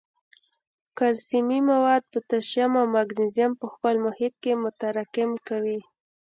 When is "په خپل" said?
3.61-3.95